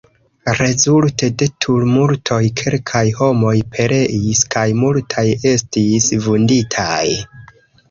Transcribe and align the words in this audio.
Rezulte 0.59 1.27
de 1.41 1.47
tumultoj 1.65 2.39
kelkaj 2.61 3.03
homoj 3.21 3.53
pereis 3.77 4.43
kaj 4.57 4.65
multaj 4.81 5.27
estis 5.55 6.11
vunditaj. 6.27 7.07